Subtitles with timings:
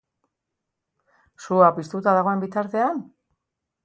[1.47, 3.03] Sua piztuta dagoen bitartean?